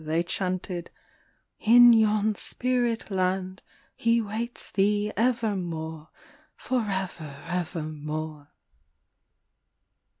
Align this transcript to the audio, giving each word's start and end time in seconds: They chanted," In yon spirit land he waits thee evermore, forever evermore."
They 0.03 0.23
chanted," 0.23 0.89
In 1.59 1.93
yon 1.93 2.33
spirit 2.33 3.11
land 3.11 3.61
he 3.95 4.19
waits 4.19 4.71
thee 4.71 5.13
evermore, 5.15 6.09
forever 6.57 7.37
evermore." 7.45 8.51